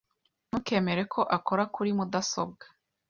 [0.47, 2.65] Ntukemere ko akora kuri mudasobwa.